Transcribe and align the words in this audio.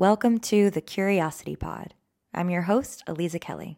Welcome 0.00 0.38
to 0.38 0.70
the 0.70 0.80
Curiosity 0.80 1.56
Pod. 1.56 1.92
I'm 2.32 2.48
your 2.48 2.62
host, 2.62 3.02
Aliza 3.06 3.38
Kelly. 3.38 3.76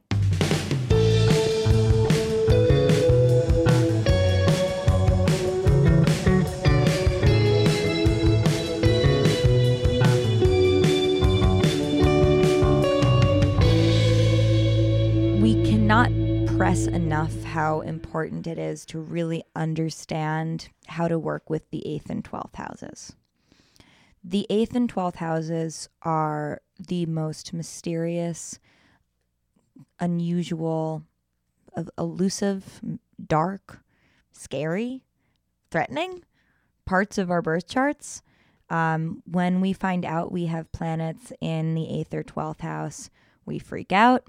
We 15.43 15.61
cannot 15.69 16.13
press 16.57 16.87
enough 16.87 17.43
how 17.43 17.81
important 17.81 18.47
it 18.47 18.61
is 18.61 18.87
to 18.87 19.01
really 19.01 19.43
understand 19.57 20.69
how 20.87 21.09
to 21.09 21.19
work 21.19 21.51
with 21.51 21.69
the 21.73 21.83
8th 21.85 22.11
and 22.11 22.23
12th 22.23 22.55
houses. 22.55 23.17
The 24.25 24.47
8th 24.51 24.75
and 24.77 24.93
12th 24.93 25.17
houses 25.17 25.89
are 26.03 26.61
the 26.79 27.07
most 27.07 27.53
mysterious, 27.53 28.61
unusual, 29.99 31.03
elusive, 31.99 32.81
dark, 33.27 33.83
scary, 34.31 35.03
threatening 35.71 36.23
parts 36.85 37.19
of 37.19 37.31
our 37.31 37.43
birth 37.43 37.67
charts. 37.67 38.23
Um, 38.71 39.23
when 39.27 39.61
we 39.61 39.73
find 39.73 40.05
out 40.05 40.33
we 40.33 40.47
have 40.47 40.73
planets 40.73 41.33
in 41.41 41.75
the 41.75 41.83
8th 41.83 42.15
or 42.15 42.23
12th 42.23 42.61
house, 42.61 43.11
we 43.45 43.59
freak 43.59 43.93
out. 43.93 44.25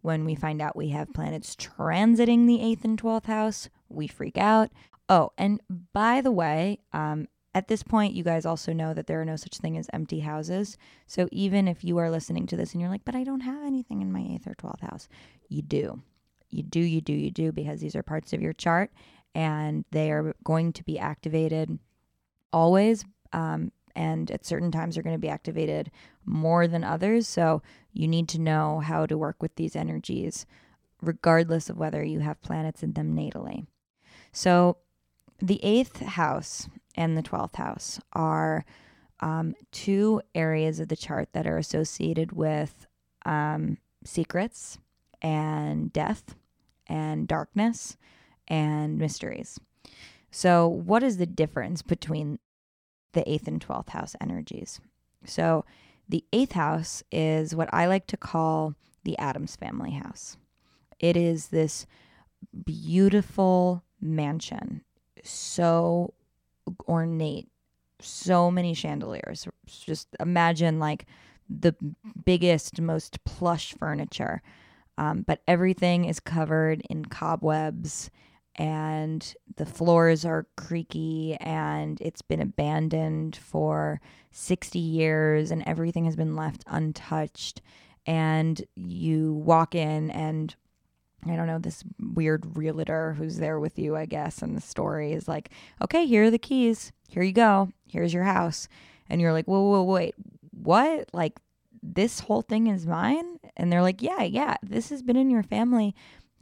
When 0.00 0.24
we 0.24 0.34
find 0.34 0.62
out 0.62 0.76
we 0.76 0.90
have 0.90 1.12
planets 1.12 1.56
transiting 1.56 2.46
the 2.46 2.58
8th 2.58 2.84
and 2.84 3.00
12th 3.00 3.26
house, 3.26 3.68
we 3.88 4.06
freak 4.06 4.38
out. 4.38 4.70
Oh, 5.08 5.32
and 5.36 5.60
by 5.92 6.20
the 6.20 6.30
way, 6.30 6.78
um, 6.92 7.28
at 7.54 7.68
this 7.68 7.82
point, 7.84 8.14
you 8.14 8.24
guys 8.24 8.44
also 8.44 8.72
know 8.72 8.94
that 8.94 9.06
there 9.06 9.20
are 9.20 9.24
no 9.24 9.36
such 9.36 9.58
thing 9.58 9.78
as 9.78 9.88
empty 9.92 10.20
houses. 10.20 10.76
So 11.06 11.28
even 11.30 11.68
if 11.68 11.84
you 11.84 11.98
are 11.98 12.10
listening 12.10 12.46
to 12.48 12.56
this 12.56 12.72
and 12.72 12.80
you're 12.80 12.90
like, 12.90 13.04
but 13.04 13.14
I 13.14 13.22
don't 13.22 13.40
have 13.40 13.64
anything 13.64 14.02
in 14.02 14.12
my 14.12 14.20
8th 14.20 14.48
or 14.48 14.54
12th 14.54 14.80
house, 14.80 15.08
you 15.48 15.62
do. 15.62 16.02
You 16.50 16.64
do, 16.64 16.80
you 16.80 17.00
do, 17.00 17.12
you 17.12 17.30
do, 17.30 17.52
because 17.52 17.80
these 17.80 17.94
are 17.94 18.02
parts 18.02 18.32
of 18.32 18.42
your 18.42 18.52
chart 18.52 18.90
and 19.34 19.84
they 19.92 20.10
are 20.10 20.34
going 20.42 20.72
to 20.72 20.84
be 20.84 20.98
activated 20.98 21.78
always. 22.52 23.04
Um, 23.32 23.70
and 23.94 24.30
at 24.32 24.44
certain 24.44 24.72
times, 24.72 24.94
they're 24.94 25.04
going 25.04 25.14
to 25.14 25.20
be 25.20 25.28
activated 25.28 25.92
more 26.24 26.66
than 26.66 26.82
others. 26.82 27.28
So 27.28 27.62
you 27.92 28.08
need 28.08 28.28
to 28.30 28.40
know 28.40 28.80
how 28.80 29.06
to 29.06 29.16
work 29.16 29.40
with 29.40 29.54
these 29.54 29.76
energies, 29.76 30.46
regardless 31.00 31.70
of 31.70 31.76
whether 31.76 32.02
you 32.02 32.18
have 32.20 32.42
planets 32.42 32.82
in 32.82 32.94
them 32.94 33.14
natally. 33.14 33.66
So 34.32 34.78
the 35.40 35.60
eighth 35.62 36.00
house 36.00 36.68
and 36.94 37.16
the 37.16 37.22
12th 37.22 37.56
house 37.56 38.00
are 38.12 38.64
um, 39.20 39.54
two 39.72 40.20
areas 40.34 40.80
of 40.80 40.88
the 40.88 40.96
chart 40.96 41.28
that 41.32 41.46
are 41.46 41.58
associated 41.58 42.32
with 42.32 42.86
um, 43.24 43.78
secrets 44.04 44.78
and 45.22 45.92
death 45.92 46.34
and 46.86 47.26
darkness 47.26 47.96
and 48.48 48.98
mysteries. 48.98 49.58
So, 50.30 50.66
what 50.66 51.02
is 51.02 51.16
the 51.16 51.26
difference 51.26 51.80
between 51.80 52.38
the 53.12 53.22
8th 53.22 53.46
and 53.46 53.66
12th 53.66 53.90
house 53.90 54.16
energies? 54.20 54.80
So, 55.24 55.64
the 56.08 56.24
8th 56.32 56.52
house 56.52 57.02
is 57.10 57.54
what 57.54 57.72
I 57.72 57.86
like 57.86 58.06
to 58.08 58.16
call 58.16 58.74
the 59.04 59.16
Addams 59.18 59.56
family 59.56 59.92
house. 59.92 60.36
It 60.98 61.16
is 61.16 61.48
this 61.48 61.86
beautiful 62.64 63.84
mansion, 64.00 64.82
so 65.22 66.12
ornate, 66.88 67.48
so 68.00 68.50
many 68.50 68.74
chandeliers. 68.74 69.46
Just 69.66 70.08
imagine 70.20 70.78
like 70.78 71.06
the 71.48 71.74
biggest, 72.24 72.80
most 72.80 73.22
plush 73.24 73.74
furniture. 73.74 74.42
Um, 74.96 75.22
but 75.22 75.42
everything 75.48 76.04
is 76.04 76.20
covered 76.20 76.82
in 76.88 77.04
cobwebs 77.04 78.10
and 78.56 79.34
the 79.56 79.66
floors 79.66 80.24
are 80.24 80.46
creaky 80.56 81.36
and 81.40 82.00
it's 82.00 82.22
been 82.22 82.40
abandoned 82.40 83.34
for 83.34 84.00
60 84.30 84.78
years 84.78 85.50
and 85.50 85.62
everything 85.66 86.04
has 86.04 86.14
been 86.14 86.36
left 86.36 86.62
untouched. 86.68 87.60
And 88.06 88.62
you 88.76 89.32
walk 89.32 89.74
in 89.74 90.10
and 90.10 90.54
I 91.26 91.36
don't 91.36 91.46
know, 91.46 91.58
this 91.58 91.84
weird 91.98 92.56
realtor 92.56 93.14
who's 93.14 93.38
there 93.38 93.58
with 93.58 93.78
you, 93.78 93.96
I 93.96 94.06
guess, 94.06 94.42
and 94.42 94.56
the 94.56 94.60
story 94.60 95.12
is 95.12 95.26
like, 95.26 95.50
okay, 95.82 96.06
here 96.06 96.24
are 96.24 96.30
the 96.30 96.38
keys. 96.38 96.92
Here 97.08 97.22
you 97.22 97.32
go. 97.32 97.70
Here's 97.88 98.12
your 98.12 98.24
house. 98.24 98.68
And 99.08 99.20
you're 99.20 99.32
like, 99.32 99.46
whoa, 99.46 99.62
whoa, 99.62 99.82
wait, 99.82 100.14
what? 100.50 101.08
Like, 101.12 101.38
this 101.82 102.20
whole 102.20 102.42
thing 102.42 102.66
is 102.66 102.86
mine? 102.86 103.38
And 103.56 103.70
they're 103.70 103.82
like, 103.82 104.02
yeah, 104.02 104.22
yeah, 104.22 104.56
this 104.62 104.90
has 104.90 105.02
been 105.02 105.16
in 105.16 105.30
your 105.30 105.42
family 105.42 105.94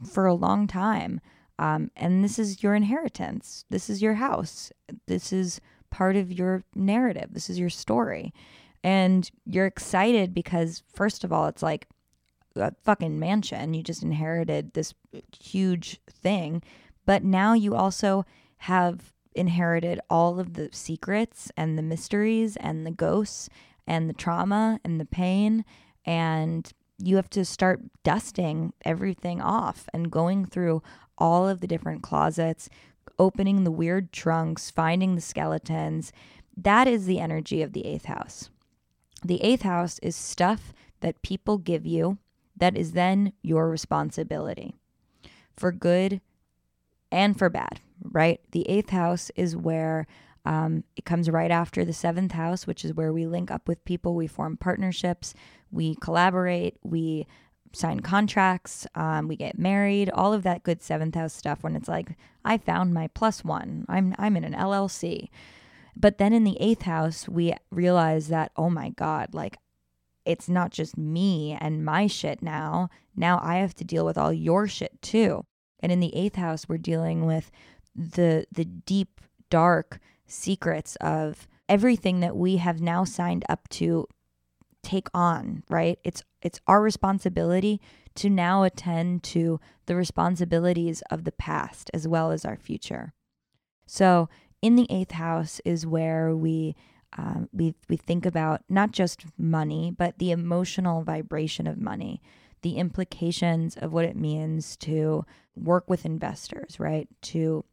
for 0.09 0.25
a 0.25 0.33
long 0.33 0.67
time. 0.67 1.21
Um, 1.59 1.91
and 1.95 2.23
this 2.23 2.39
is 2.39 2.63
your 2.63 2.75
inheritance. 2.75 3.65
This 3.69 3.89
is 3.89 4.01
your 4.01 4.15
house. 4.15 4.71
This 5.07 5.31
is 5.31 5.61
part 5.91 6.15
of 6.15 6.31
your 6.31 6.63
narrative. 6.73 7.29
This 7.31 7.49
is 7.49 7.59
your 7.59 7.69
story. 7.69 8.33
And 8.83 9.29
you're 9.45 9.65
excited 9.65 10.33
because, 10.33 10.83
first 10.93 11.23
of 11.23 11.31
all, 11.31 11.47
it's 11.47 11.63
like, 11.63 11.87
a 12.55 12.73
fucking 12.83 13.19
mansion. 13.19 13.73
You 13.73 13.83
just 13.83 14.03
inherited 14.03 14.73
this 14.73 14.93
huge 15.39 15.99
thing. 16.09 16.61
But 17.05 17.23
now 17.23 17.53
you 17.53 17.75
also 17.75 18.25
have 18.57 19.13
inherited 19.35 19.99
all 20.09 20.39
of 20.39 20.53
the 20.53 20.69
secrets 20.71 21.51
and 21.57 21.77
the 21.77 21.81
mysteries 21.81 22.55
and 22.57 22.85
the 22.85 22.91
ghosts 22.91 23.49
and 23.87 24.09
the 24.09 24.13
trauma 24.13 24.79
and 24.83 24.99
the 24.99 25.05
pain. 25.05 25.65
And 26.05 26.71
you 26.97 27.15
have 27.15 27.29
to 27.31 27.43
start 27.43 27.81
dusting 28.03 28.73
everything 28.85 29.41
off 29.41 29.89
and 29.93 30.11
going 30.11 30.45
through 30.45 30.81
all 31.17 31.47
of 31.47 31.59
the 31.59 31.67
different 31.67 32.03
closets, 32.03 32.69
opening 33.19 33.63
the 33.63 33.71
weird 33.71 34.11
trunks, 34.11 34.69
finding 34.69 35.15
the 35.15 35.21
skeletons. 35.21 36.13
That 36.55 36.87
is 36.87 37.05
the 37.05 37.19
energy 37.19 37.61
of 37.61 37.73
the 37.73 37.85
eighth 37.85 38.05
house. 38.05 38.49
The 39.23 39.41
eighth 39.41 39.63
house 39.63 39.99
is 39.99 40.15
stuff 40.15 40.73
that 41.01 41.21
people 41.21 41.57
give 41.57 41.85
you 41.85 42.17
that 42.57 42.77
is 42.77 42.93
then 42.93 43.33
your 43.41 43.69
responsibility 43.69 44.75
for 45.55 45.71
good 45.71 46.21
and 47.11 47.37
for 47.37 47.49
bad, 47.49 47.79
right? 48.03 48.39
The 48.51 48.67
eighth 48.69 48.89
house 48.89 49.31
is 49.35 49.55
where 49.55 50.07
um, 50.45 50.83
it 50.95 51.05
comes 51.05 51.29
right 51.29 51.51
after 51.51 51.85
the 51.85 51.93
seventh 51.93 52.33
house, 52.33 52.67
which 52.67 52.83
is 52.83 52.93
where 52.93 53.13
we 53.13 53.25
link 53.25 53.49
up 53.49 53.67
with 53.67 53.85
people, 53.85 54.15
we 54.15 54.27
form 54.27 54.57
partnerships, 54.57 55.33
we 55.71 55.95
collaborate, 55.95 56.77
we 56.83 57.27
sign 57.71 58.01
contracts, 58.01 58.85
um, 58.95 59.27
we 59.27 59.35
get 59.35 59.57
married, 59.57 60.09
all 60.09 60.33
of 60.33 60.43
that 60.43 60.63
good 60.63 60.81
seventh 60.81 61.15
house 61.15 61.33
stuff. 61.33 61.63
When 61.63 61.75
it's 61.75 61.87
like, 61.87 62.17
I 62.43 62.57
found 62.57 62.93
my 62.93 63.07
plus 63.07 63.43
one, 63.43 63.85
I'm 63.87 64.15
I'm 64.17 64.35
in 64.35 64.43
an 64.43 64.53
LLC. 64.53 65.29
But 65.95 66.17
then 66.17 66.33
in 66.33 66.43
the 66.43 66.59
eighth 66.59 66.83
house, 66.83 67.29
we 67.29 67.53
realize 67.71 68.27
that 68.27 68.51
oh 68.57 68.69
my 68.69 68.89
god, 68.89 69.33
like 69.33 69.57
it's 70.25 70.49
not 70.49 70.71
just 70.71 70.97
me 70.97 71.57
and 71.59 71.85
my 71.85 72.07
shit 72.07 72.41
now. 72.41 72.89
Now 73.15 73.39
I 73.41 73.57
have 73.57 73.73
to 73.75 73.83
deal 73.83 74.05
with 74.05 74.17
all 74.17 74.33
your 74.33 74.67
shit 74.67 75.01
too. 75.01 75.45
And 75.79 75.91
in 75.91 75.99
the 75.99 76.15
eighth 76.15 76.35
house, 76.35 76.67
we're 76.67 76.77
dealing 76.77 77.25
with 77.25 77.51
the 77.95 78.45
the 78.51 78.65
deep, 78.65 79.21
dark 79.49 79.99
secrets 80.25 80.95
of 80.97 81.47
everything 81.69 82.21
that 82.21 82.35
we 82.35 82.57
have 82.57 82.81
now 82.81 83.03
signed 83.03 83.43
up 83.49 83.67
to 83.69 84.07
take 84.81 85.07
on, 85.13 85.63
right? 85.69 85.99
It's 86.03 86.23
it's 86.41 86.59
our 86.67 86.81
responsibility 86.81 87.81
to 88.15 88.29
now 88.29 88.63
attend 88.63 89.23
to 89.23 89.59
the 89.85 89.95
responsibilities 89.95 91.01
of 91.09 91.23
the 91.23 91.31
past 91.31 91.89
as 91.93 92.07
well 92.07 92.31
as 92.31 92.45
our 92.45 92.57
future. 92.57 93.13
So, 93.85 94.29
in 94.61 94.75
the 94.75 94.87
eighth 94.89 95.11
house 95.11 95.59
is 95.65 95.85
where 95.85 96.35
we 96.35 96.75
um, 97.17 97.49
we 97.51 97.75
we 97.89 97.97
think 97.97 98.25
about 98.25 98.61
not 98.69 98.91
just 98.91 99.25
money, 99.37 99.93
but 99.95 100.17
the 100.17 100.31
emotional 100.31 101.03
vibration 101.03 101.67
of 101.67 101.77
money, 101.77 102.21
the 102.61 102.77
implications 102.77 103.75
of 103.77 103.93
what 103.93 104.05
it 104.05 104.15
means 104.15 104.75
to 104.77 105.25
work 105.55 105.89
with 105.89 106.05
investors, 106.05 106.79
right? 106.79 107.07
To 107.23 107.65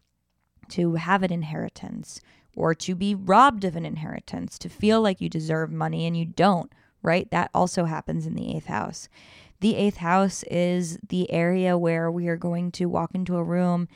to 0.70 0.94
have 0.94 1.22
an 1.22 1.32
inheritance 1.32 2.20
or 2.54 2.74
to 2.74 2.94
be 2.94 3.14
robbed 3.14 3.64
of 3.64 3.76
an 3.76 3.86
inheritance, 3.86 4.58
to 4.58 4.68
feel 4.68 5.00
like 5.00 5.20
you 5.20 5.28
deserve 5.28 5.70
money 5.70 6.06
and 6.06 6.16
you 6.16 6.24
don't, 6.24 6.72
right? 7.02 7.30
That 7.30 7.50
also 7.54 7.84
happens 7.84 8.26
in 8.26 8.34
the 8.34 8.54
eighth 8.56 8.66
house. 8.66 9.08
The 9.60 9.76
eighth 9.76 9.98
house 9.98 10.42
is 10.44 10.98
the 11.06 11.30
area 11.30 11.76
where 11.78 12.10
we 12.10 12.28
are 12.28 12.36
going 12.36 12.72
to 12.72 12.86
walk 12.86 13.14
into 13.14 13.36
a 13.36 13.44
room 13.44 13.88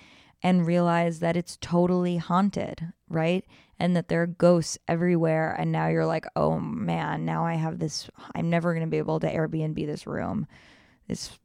and 0.43 0.67
realize 0.67 1.21
that 1.21 1.37
it's 1.37 1.57
totally 1.61 2.19
haunted, 2.19 2.93
right? 3.15 3.45
And 3.79 3.97
that 3.97 4.09
there 4.09 4.23
are 4.23 4.27
ghosts 4.27 4.79
everywhere. 4.89 5.55
And 5.59 5.73
now 5.73 5.89
you're 5.89 6.07
like, 6.07 6.27
oh 6.37 6.59
man, 6.59 7.25
now 7.25 7.45
I 7.45 7.55
have 7.55 7.79
this, 7.79 8.09
I'm 8.35 8.51
never 8.51 8.73
going 8.73 8.87
to 8.87 8.91
be 8.91 8.99
able 8.99 9.21
to 9.21 9.33
Airbnb 9.33 9.87
this 9.87 10.07
room. 10.07 10.47
It's 11.09 11.39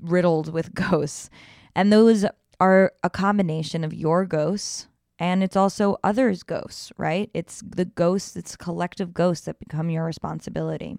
riddled 0.00 0.52
with 0.52 0.74
ghosts. 0.90 1.30
And 1.74 1.92
those 1.92 2.24
are 2.60 2.92
a 3.02 3.10
combination 3.10 3.84
of 3.84 3.92
your 3.92 4.24
ghosts 4.24 4.88
and 5.18 5.42
it's 5.42 5.56
also 5.56 5.96
others' 6.04 6.42
ghosts, 6.42 6.92
right? 6.98 7.30
It's 7.32 7.62
the 7.66 7.86
ghosts, 7.86 8.36
it's 8.36 8.56
collective 8.56 9.14
ghosts 9.14 9.46
that 9.46 9.58
become 9.58 9.88
your 9.88 10.04
responsibility. 10.04 10.98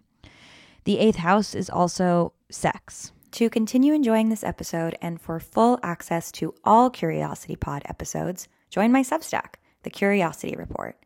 The 0.86 1.00
eighth 1.00 1.18
house 1.18 1.54
is 1.54 1.70
also 1.70 2.34
sex. 2.50 3.12
To 3.32 3.50
continue 3.50 3.94
enjoying 3.94 4.30
this 4.30 4.44
episode 4.44 4.98
and 5.02 5.22
for 5.22 5.40
full 5.40 5.80
access 5.84 6.32
to 6.34 6.56
all 6.64 6.90
Curiosity 6.90 7.56
Pod 7.56 7.84
episodes, 7.86 8.48
join 8.70 8.92
my 8.92 9.04
Substack, 9.04 9.56
The 9.88 9.92
Curiosity 9.92 10.54
Report. 10.58 10.98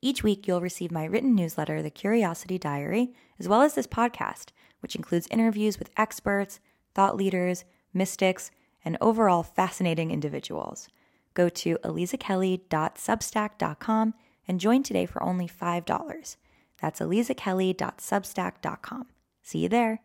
Each 0.00 0.22
week, 0.22 0.48
you'll 0.48 0.62
receive 0.62 0.90
my 0.90 1.04
written 1.04 1.34
newsletter, 1.34 1.82
The 1.82 1.90
Curiosity 1.90 2.56
Diary, 2.56 3.12
as 3.38 3.46
well 3.46 3.60
as 3.60 3.74
this 3.74 3.86
podcast, 3.86 4.52
which 4.80 4.96
includes 4.96 5.28
interviews 5.30 5.78
with 5.78 5.90
experts, 5.98 6.58
thought 6.94 7.14
leaders, 7.14 7.66
mystics, 7.92 8.50
and 8.86 8.96
overall 9.02 9.42
fascinating 9.42 10.10
individuals. 10.10 10.88
Go 11.34 11.50
to 11.50 11.76
alizakelly.substack.com 11.84 14.14
and 14.48 14.58
join 14.58 14.82
today 14.82 15.04
for 15.04 15.22
only 15.22 15.46
$5. 15.46 16.36
That's 16.80 17.00
alizakelly.substack.com. 17.00 19.06
See 19.42 19.58
you 19.58 19.68
there. 19.68 20.00